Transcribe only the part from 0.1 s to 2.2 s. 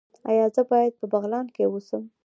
ایا زه باید په بغلان کې اوسم؟